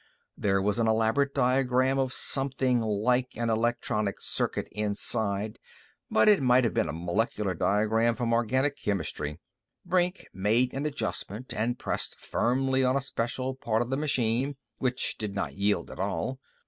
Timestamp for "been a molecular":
6.73-7.53